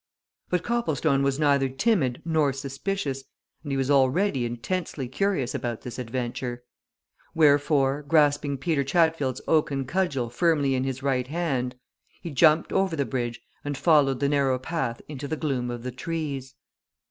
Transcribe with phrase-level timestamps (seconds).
[0.49, 3.23] But Copplestone was neither timid nor suspicious,
[3.61, 6.63] and he was already intensely curious about this adventure;
[7.35, 11.75] wherefore, grasping Peter Chatfield's oaken cudgel firmly in his right hand,
[12.19, 15.91] he jumped over the bridge and followed the narrow path into the gloom of the
[15.91, 16.55] trees.